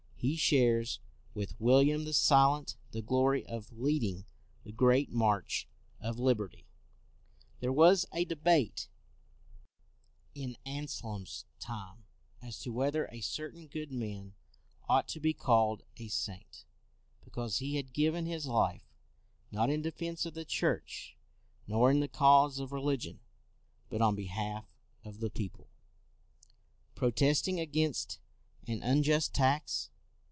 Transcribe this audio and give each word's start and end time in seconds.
He 0.23 0.35
shares 0.35 0.99
with 1.33 1.59
William 1.59 2.03
the 2.05 2.13
Silent 2.13 2.75
the 2.91 3.01
glory 3.01 3.43
of 3.47 3.71
leading 3.73 4.25
the 4.63 4.71
great 4.71 5.09
march 5.11 5.67
of 5.99 6.19
liberty. 6.19 6.67
There 7.59 7.71
was 7.73 8.05
a 8.13 8.23
debate 8.23 8.87
in 10.35 10.57
Anselm's 10.63 11.45
time 11.59 12.03
as 12.39 12.59
to 12.61 12.69
whether 12.71 13.05
a 13.07 13.21
certain 13.23 13.65
good 13.65 13.91
man 13.91 14.35
ought 14.87 15.07
to 15.07 15.19
be 15.19 15.33
called 15.33 15.81
a 15.97 16.07
saint, 16.07 16.65
because 17.25 17.57
he 17.57 17.77
had 17.77 17.91
given 17.91 18.25
256 18.25 18.43
CROMWELL 18.45 18.69
his 18.69 18.73
life, 18.77 18.93
not 19.51 19.71
in 19.71 19.81
defense 19.81 20.27
of 20.27 20.35
the 20.35 20.45
Church 20.45 21.17
nor 21.65 21.89
in 21.89 21.99
the 21.99 22.07
cause 22.07 22.59
of 22.59 22.71
religion, 22.71 23.21
but 23.89 24.03
on 24.03 24.13
behalf 24.13 24.71
of 25.03 25.19
the 25.19 25.31
people, 25.31 25.67
protesting 26.93 27.59
against 27.59 28.19
an 28.67 28.83
unjust 28.83 29.33
tax. 29.33 29.87